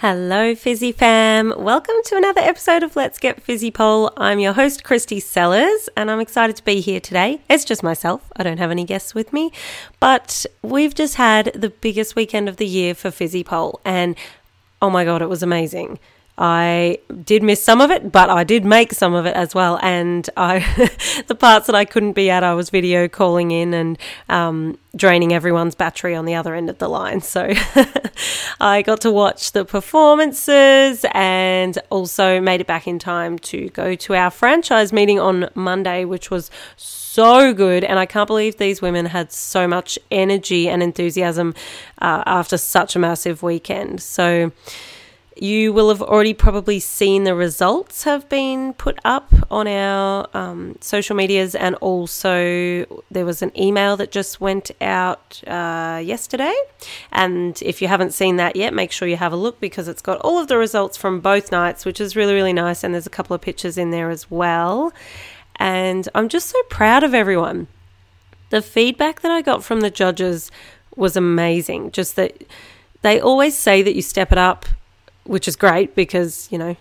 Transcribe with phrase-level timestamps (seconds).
[0.00, 1.54] Hello, Fizzy fam.
[1.56, 4.12] Welcome to another episode of Let's Get Physipole.
[4.18, 7.40] I'm your host, Kristy Sellars, and I'm excited to be here today.
[7.48, 8.30] It's just myself.
[8.36, 9.50] I don't have any guests with me,
[10.00, 14.14] but we've just had the biggest weekend of the year for Physipole, and
[14.82, 15.98] oh my god, it was amazing.
[16.40, 19.76] I did miss some of it, but I did make some of it as well.
[19.82, 20.60] And I,
[21.26, 25.32] the parts that I couldn't be at, I was video calling in and um, draining
[25.32, 27.22] everyone's battery on the other end of the line.
[27.22, 27.52] So
[28.60, 33.96] I got to watch the performances and also made it back in time to go
[33.96, 37.82] to our franchise meeting on Monday, which was so good.
[37.82, 41.54] And I can't believe these women had so much energy and enthusiasm
[42.00, 44.00] uh, after such a massive weekend.
[44.00, 44.52] So,
[45.42, 50.76] you will have already probably seen the results have been put up on our um,
[50.80, 56.54] social medias, and also there was an email that just went out uh, yesterday.
[57.12, 60.02] And if you haven't seen that yet, make sure you have a look because it's
[60.02, 62.82] got all of the results from both nights, which is really, really nice.
[62.82, 64.92] And there's a couple of pictures in there as well.
[65.56, 67.66] And I'm just so proud of everyone.
[68.50, 70.50] The feedback that I got from the judges
[70.96, 71.92] was amazing.
[71.92, 72.44] Just that
[73.02, 74.66] they always say that you step it up
[75.28, 76.76] which is great because, you know,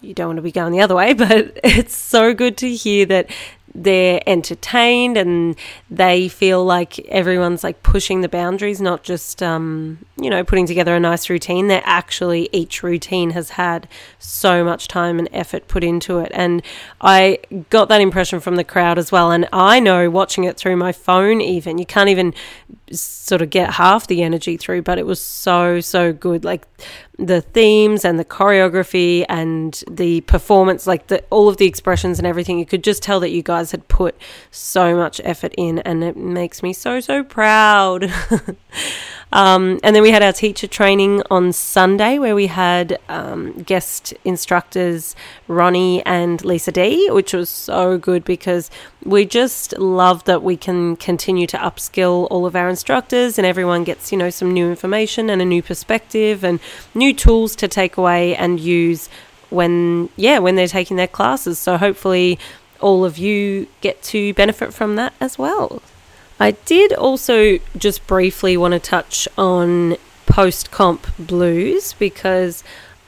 [0.00, 3.06] you don't want to be going the other way, but it's so good to hear
[3.06, 3.30] that
[3.72, 5.54] they're entertained and
[5.88, 10.96] they feel like everyone's like pushing the boundaries, not just, um, you know, putting together
[10.96, 11.68] a nice routine.
[11.68, 13.86] They're actually, each routine has had
[14.18, 16.32] so much time and effort put into it.
[16.34, 16.62] And
[17.00, 19.30] I got that impression from the crowd as well.
[19.30, 22.34] And I know watching it through my phone, even, you can't even
[22.92, 26.44] sort of get half the energy through, but it was so, so good.
[26.44, 26.66] Like
[27.18, 32.26] the themes and the choreography and the performance, like the, all of the expressions and
[32.26, 34.16] everything, you could just tell that you guys had put
[34.50, 38.12] so much effort in, and it makes me so, so proud.
[39.32, 44.12] Um, and then we had our teacher training on Sunday where we had um, guest
[44.24, 45.14] instructors
[45.46, 48.70] Ronnie and Lisa D, which was so good because
[49.04, 53.84] we just love that we can continue to upskill all of our instructors and everyone
[53.84, 56.58] gets, you know, some new information and a new perspective and
[56.94, 59.08] new tools to take away and use
[59.48, 61.58] when, yeah, when they're taking their classes.
[61.58, 62.38] So hopefully
[62.80, 65.82] all of you get to benefit from that as well.
[66.40, 72.64] I did also just briefly want to touch on post comp blues because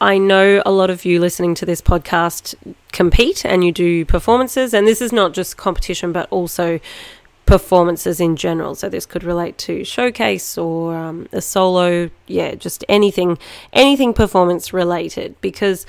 [0.00, 2.54] I know a lot of you listening to this podcast
[2.92, 6.78] compete and you do performances, and this is not just competition but also
[7.46, 8.74] performances in general.
[8.76, 13.38] So this could relate to showcase or um, a solo, yeah, just anything,
[13.72, 15.84] anything performance related because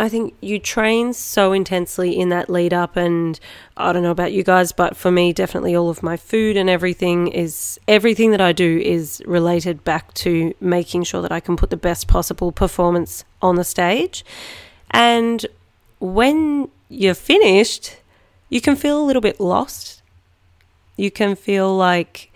[0.00, 3.38] I think you train so intensely in that lead up, and
[3.76, 6.70] I don't know about you guys, but for me, definitely all of my food and
[6.70, 11.56] everything is everything that I do is related back to making sure that I can
[11.56, 14.24] put the best possible performance on the stage.
[14.92, 15.44] And
[15.98, 17.96] when you're finished,
[18.48, 20.02] you can feel a little bit lost.
[20.96, 22.27] You can feel like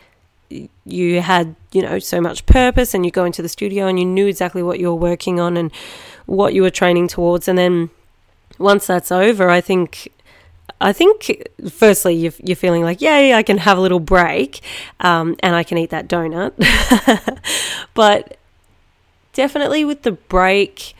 [0.84, 4.04] you had, you know, so much purpose, and you go into the studio and you
[4.04, 5.72] knew exactly what you were working on and
[6.26, 7.48] what you were training towards.
[7.48, 7.90] And then
[8.58, 10.12] once that's over, I think
[10.80, 14.60] I think firstly you're, you're feeling like, yay, I can have a little break
[15.00, 16.52] um, and I can eat that donut.
[17.94, 18.36] but
[19.32, 20.94] definitely with the break,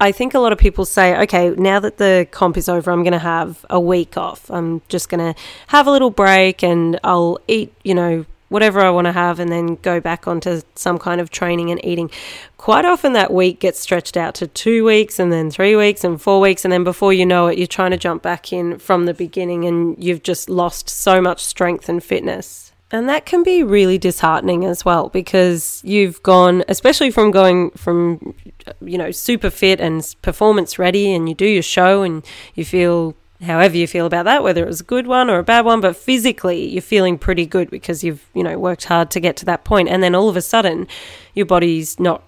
[0.00, 3.02] I think a lot of people say, okay, now that the comp is over, I'm
[3.02, 4.50] going to have a week off.
[4.50, 8.90] I'm just going to have a little break and I'll eat, you know, whatever I
[8.90, 12.10] want to have, and then go back onto some kind of training and eating.
[12.58, 16.20] Quite often, that week gets stretched out to two weeks, and then three weeks, and
[16.20, 19.06] four weeks, and then before you know it, you're trying to jump back in from
[19.06, 22.72] the beginning, and you've just lost so much strength and fitness.
[22.94, 28.34] And that can be really disheartening as well because you've gone, especially from going from,
[28.82, 32.22] you know, super fit and performance ready, and you do your show and
[32.54, 35.42] you feel however you feel about that, whether it was a good one or a
[35.42, 39.20] bad one, but physically you're feeling pretty good because you've, you know, worked hard to
[39.20, 39.88] get to that point.
[39.88, 40.86] And then all of a sudden
[41.34, 42.22] your body's not,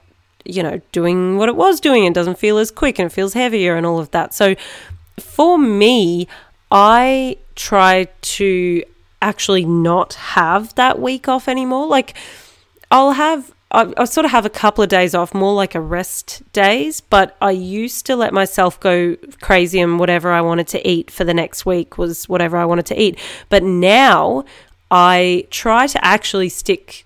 [0.44, 3.34] you know, doing what it was doing and doesn't feel as quick and it feels
[3.34, 4.34] heavier and all of that.
[4.34, 4.56] So
[5.18, 6.26] for me,
[6.70, 8.84] I try to
[9.22, 11.86] actually not have that week off anymore.
[11.86, 12.14] Like
[12.90, 15.80] I'll have I, I sort of have a couple of days off, more like a
[15.80, 20.88] rest days, but I used to let myself go crazy and whatever I wanted to
[20.88, 23.18] eat for the next week was whatever I wanted to eat.
[23.48, 24.44] But now
[24.92, 27.04] I try to actually stick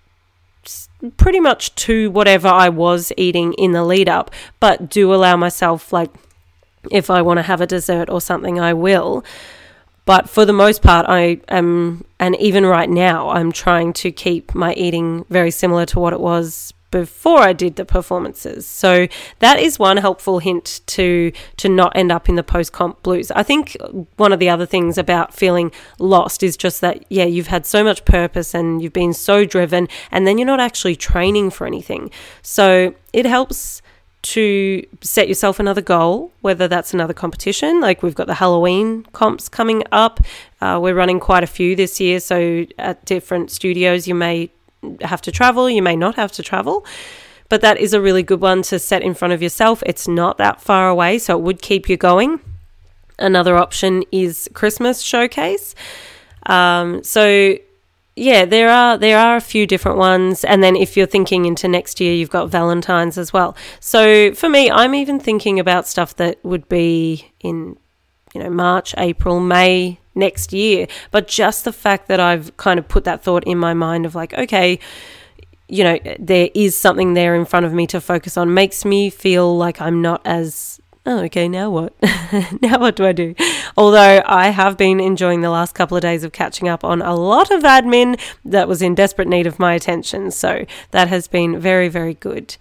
[1.16, 4.30] pretty much to whatever I was eating in the lead up,
[4.60, 6.10] but do allow myself, like,
[6.90, 9.24] if I want to have a dessert or something, I will.
[10.08, 14.54] But for the most part, I am, and even right now, I'm trying to keep
[14.54, 18.66] my eating very similar to what it was before I did the performances.
[18.66, 19.06] So
[19.40, 23.30] that is one helpful hint to to not end up in the post comp blues.
[23.32, 23.76] I think
[24.16, 27.84] one of the other things about feeling lost is just that yeah, you've had so
[27.84, 32.10] much purpose and you've been so driven and then you're not actually training for anything.
[32.40, 33.82] So it helps
[34.20, 39.48] to set yourself another goal, whether that's another competition, like we've got the Halloween comps
[39.48, 40.20] coming up.
[40.60, 44.50] Uh, we're running quite a few this year, so at different studios, you may
[45.02, 46.84] have to travel, you may not have to travel.
[47.48, 49.82] But that is a really good one to set in front of yourself.
[49.86, 52.40] It's not that far away, so it would keep you going.
[53.18, 55.74] Another option is Christmas showcase.
[56.46, 57.56] Um, so
[58.18, 61.68] yeah, there are there are a few different ones, and then if you're thinking into
[61.68, 63.56] next year, you've got Valentine's as well.
[63.80, 67.76] So for me, I'm even thinking about stuff that would be in
[68.34, 70.86] you know March, April, May next year.
[71.10, 74.14] But just the fact that I've kind of put that thought in my mind of
[74.14, 74.78] like, okay,
[75.68, 79.10] you know, there is something there in front of me to focus on makes me
[79.10, 81.94] feel like I'm not as oh, okay, now what?
[82.62, 83.34] now what do I do?
[83.76, 87.14] Although I have been enjoying the last couple of days of catching up on a
[87.14, 90.30] lot of admin that was in desperate need of my attention.
[90.30, 92.56] So that has been very, very good.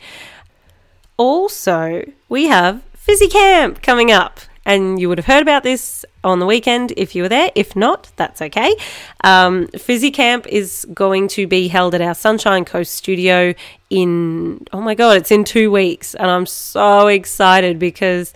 [1.18, 4.40] Also, we have Fizzy Camp coming up.
[4.68, 7.50] And you would have heard about this on the weekend if you were there.
[7.56, 8.75] If not, that's okay.
[9.24, 13.54] Um, Fizzy Camp is going to be held at our Sunshine Coast studio
[13.90, 16.16] in, oh my God, it's in two weeks.
[16.16, 18.34] And I'm so excited because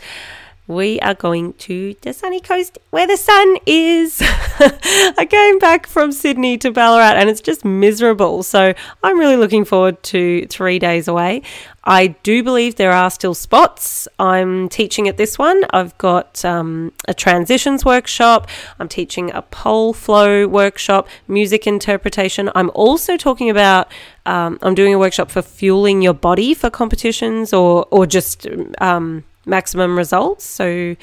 [0.67, 4.21] we are going to the sunny coast where the sun is.
[5.51, 8.41] came back from Sydney to Ballarat and it's just miserable.
[8.41, 11.41] So I'm really looking forward to three days away.
[11.83, 14.07] I do believe there are still spots.
[14.17, 15.65] I'm teaching at this one.
[15.71, 18.47] I've got um, a transitions workshop.
[18.79, 22.49] I'm teaching a pole flow workshop, music interpretation.
[22.55, 23.91] I'm also talking about.
[24.25, 28.47] Um, I'm doing a workshop for fueling your body for competitions or or just
[28.79, 30.45] um, maximum results.
[30.45, 30.95] So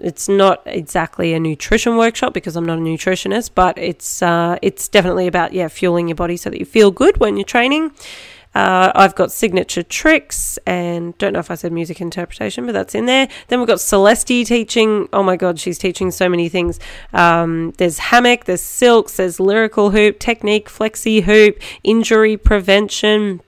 [0.00, 4.88] it's not exactly a nutrition workshop because I'm not a nutritionist, but it's uh, it's
[4.88, 7.92] definitely about yeah fueling your body so that you feel good when you're training.
[8.54, 12.94] Uh, I've got signature tricks and don't know if I said music interpretation, but that's
[12.94, 13.28] in there.
[13.48, 15.10] Then we've got Celeste teaching.
[15.12, 16.80] Oh my God, she's teaching so many things.
[17.12, 23.42] Um, there's hammock, there's silks, there's lyrical hoop, technique, flexi hoop, injury prevention,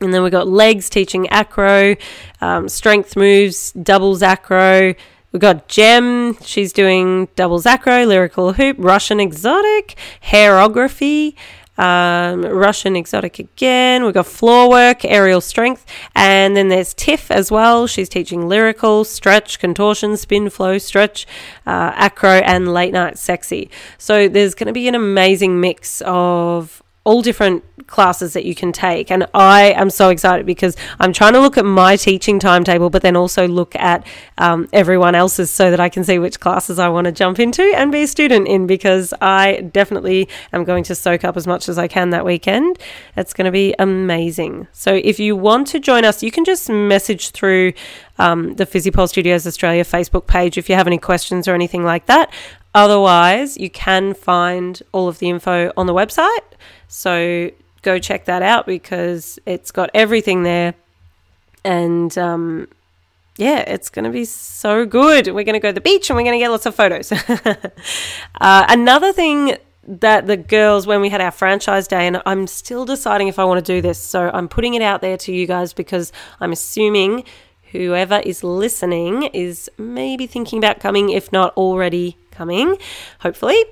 [0.00, 1.94] and then we've got legs teaching acro,
[2.40, 4.94] um, strength moves, doubles acro.
[5.32, 9.94] We've got Gem, she's doing double acro, lyrical hoop, Russian exotic,
[10.24, 11.34] hairography,
[11.76, 14.04] um, Russian exotic again.
[14.04, 15.84] We've got floor work, aerial strength,
[16.14, 17.86] and then there's Tiff as well.
[17.86, 21.26] She's teaching lyrical, stretch, contortion, spin, flow, stretch,
[21.66, 23.70] uh, acro, and late night sexy.
[23.98, 28.70] So there's going to be an amazing mix of all different classes that you can
[28.70, 29.10] take.
[29.10, 33.00] And I am so excited because I'm trying to look at my teaching timetable, but
[33.00, 34.06] then also look at
[34.36, 37.62] um, everyone else's so that I can see which classes I want to jump into
[37.74, 41.70] and be a student in because I definitely am going to soak up as much
[41.70, 42.78] as I can that weekend.
[43.16, 44.68] It's going to be amazing.
[44.72, 47.72] So if you want to join us, you can just message through
[48.18, 52.06] um, the Physipole Studios Australia Facebook page if you have any questions or anything like
[52.06, 52.30] that.
[52.74, 56.44] Otherwise, you can find all of the info on the website.
[56.86, 57.50] So
[57.82, 60.74] go check that out because it's got everything there.
[61.64, 62.68] And um,
[63.36, 65.28] yeah, it's going to be so good.
[65.28, 67.12] We're going to go to the beach and we're going to get lots of photos.
[68.40, 69.56] uh, another thing
[69.88, 73.44] that the girls, when we had our franchise day, and I'm still deciding if I
[73.44, 76.52] want to do this, so I'm putting it out there to you guys because I'm
[76.52, 77.24] assuming
[77.72, 82.76] whoever is listening is maybe thinking about coming, if not already coming,
[83.20, 83.64] hopefully.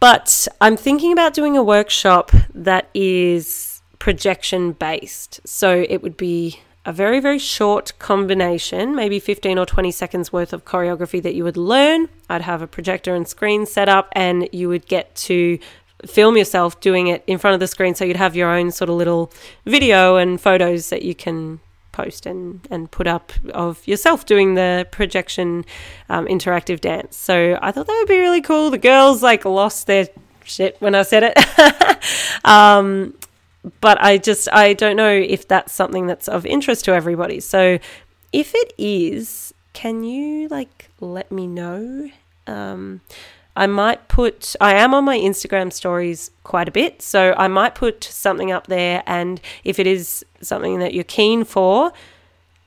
[0.00, 5.40] But I'm thinking about doing a workshop that is projection based.
[5.46, 10.52] So it would be a very, very short combination, maybe 15 or 20 seconds worth
[10.52, 12.08] of choreography that you would learn.
[12.28, 15.58] I'd have a projector and screen set up, and you would get to
[16.06, 17.94] film yourself doing it in front of the screen.
[17.94, 19.32] So you'd have your own sort of little
[19.64, 21.60] video and photos that you can
[21.94, 25.64] post and, and put up of yourself doing the projection
[26.08, 27.16] um, interactive dance.
[27.16, 28.70] So I thought that would be really cool.
[28.70, 30.08] The girls like lost their
[30.42, 32.44] shit when I said it.
[32.44, 33.14] um,
[33.80, 37.40] but I just, I don't know if that's something that's of interest to everybody.
[37.40, 37.78] So
[38.32, 42.10] if it is, can you like let me know?
[42.46, 43.00] Um,
[43.56, 47.74] I might put, I am on my Instagram stories quite a bit, so I might
[47.74, 49.02] put something up there.
[49.06, 51.92] And if it is something that you're keen for,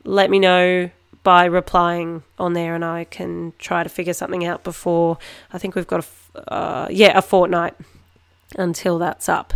[0.04, 0.90] let me know
[1.24, 5.18] by replying on there, and I can try to figure something out before.
[5.52, 7.74] I think we've got a uh, yeah a fortnight
[8.56, 9.54] until that's up,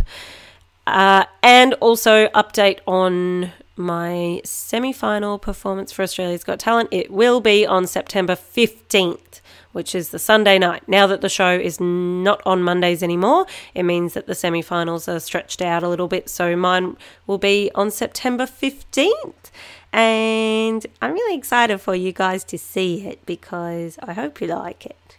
[0.86, 6.90] uh, and also update on my semi-final performance for Australia's Got Talent.
[6.92, 9.40] It will be on September fifteenth
[9.72, 10.86] which is the Sunday night.
[10.86, 15.08] Now that the show is not on Mondays anymore, it means that the semi finals
[15.08, 16.28] are stretched out a little bit.
[16.28, 19.50] So mine will be on September 15th.
[19.92, 24.86] And I'm really excited for you guys to see it because I hope you like
[24.86, 25.18] it.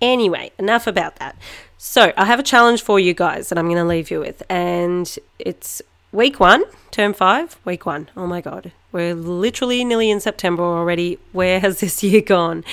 [0.00, 1.36] Anyway, enough about that.
[1.76, 4.42] So, I have a challenge for you guys that I'm going to leave you with,
[4.48, 5.82] and it's
[6.12, 8.08] week one, term five, week one.
[8.16, 11.18] Oh my God, we're literally nearly in September already.
[11.32, 12.64] Where has this year gone?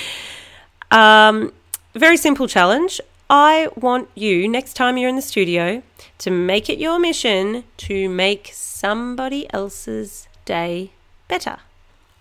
[0.92, 1.52] Um,
[1.94, 3.00] very simple challenge.
[3.30, 5.82] I want you, next time you're in the studio,
[6.18, 10.92] to make it your mission to make somebody else's day
[11.28, 11.56] better.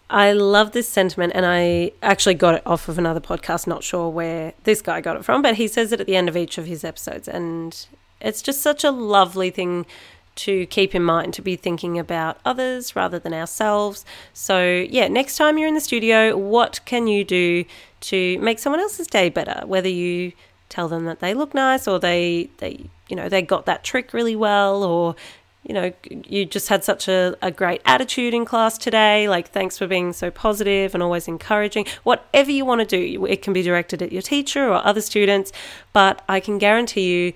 [0.10, 4.10] I love this sentiment, and I actually got it off of another podcast, not sure
[4.10, 6.58] where this guy got it from, but he says it at the end of each
[6.58, 7.28] of his episodes.
[7.28, 7.86] And
[8.22, 9.86] it's just such a lovely thing
[10.34, 14.06] to keep in mind to be thinking about others rather than ourselves.
[14.34, 17.66] So, yeah, next time you're in the studio, what can you do
[18.02, 19.66] to make someone else's day better?
[19.66, 20.32] Whether you
[20.70, 24.14] tell them that they look nice or they, they you know, they got that trick
[24.14, 25.16] really well or
[25.64, 29.30] you know, you just had such a, a great attitude in class today.
[29.30, 31.86] Like, thanks for being so positive and always encouraging.
[32.04, 35.52] Whatever you want to do, it can be directed at your teacher or other students.
[35.94, 37.34] But I can guarantee you,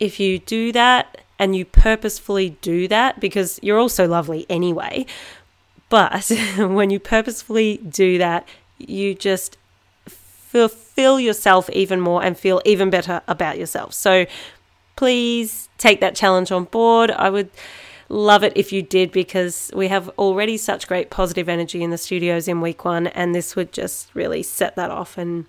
[0.00, 5.06] if you do that and you purposefully do that because you're also lovely anyway.
[5.88, 8.46] But when you purposefully do that,
[8.78, 9.56] you just
[10.06, 13.94] fulfill yourself even more and feel even better about yourself.
[13.94, 14.26] So
[14.96, 17.10] please take that challenge on board.
[17.10, 17.50] I would
[18.10, 21.96] love it if you did because we have already such great positive energy in the
[21.96, 25.16] studios in week one, and this would just really set that off.
[25.16, 25.46] And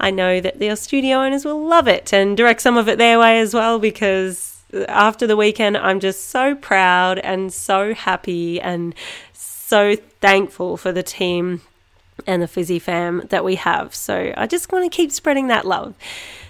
[0.00, 3.18] I know that the studio owners will love it and direct some of it their
[3.18, 4.55] way as well because
[4.88, 8.94] after the weekend, I'm just so proud and so happy and
[9.32, 11.62] so thankful for the team
[12.26, 13.94] and the Fizzy fam that we have.
[13.94, 15.94] So I just want to keep spreading that love.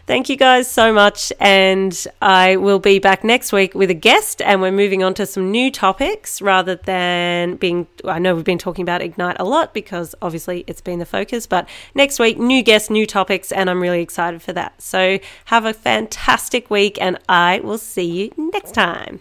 [0.07, 1.33] Thank you guys so much.
[1.41, 5.27] And I will be back next week with a guest, and we're moving on to
[5.27, 7.89] some new topics rather than being.
[8.05, 11.49] I know we've been talking about Ignite a lot because obviously it's been the focus,
[11.49, 14.81] but next week, new guests, new topics, and I'm really excited for that.
[14.81, 19.21] So have a fantastic week, and I will see you next time.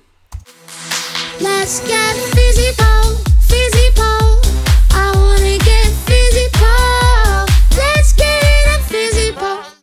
[1.41, 3.25] Let's get Physipole.